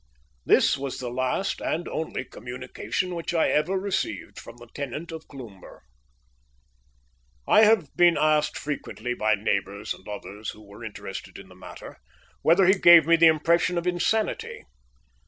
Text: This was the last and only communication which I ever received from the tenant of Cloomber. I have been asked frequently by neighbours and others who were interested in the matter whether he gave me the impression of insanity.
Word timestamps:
This 0.47 0.79
was 0.79 0.97
the 0.97 1.11
last 1.11 1.61
and 1.61 1.87
only 1.87 2.25
communication 2.25 3.13
which 3.13 3.35
I 3.35 3.49
ever 3.49 3.77
received 3.77 4.39
from 4.39 4.57
the 4.57 4.65
tenant 4.73 5.11
of 5.11 5.27
Cloomber. 5.27 5.81
I 7.47 7.65
have 7.65 7.95
been 7.95 8.17
asked 8.17 8.57
frequently 8.57 9.13
by 9.13 9.35
neighbours 9.35 9.93
and 9.93 10.07
others 10.07 10.49
who 10.49 10.67
were 10.67 10.83
interested 10.83 11.37
in 11.37 11.49
the 11.49 11.55
matter 11.55 11.97
whether 12.41 12.65
he 12.65 12.79
gave 12.79 13.05
me 13.05 13.15
the 13.15 13.27
impression 13.27 13.77
of 13.77 13.85
insanity. 13.85 14.63